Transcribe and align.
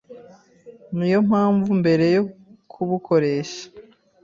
Niyo 0.95 1.19
mpamvu 1.27 1.67
mbere 1.81 2.05
yo 2.15 2.23
kubukoresha 2.71 3.63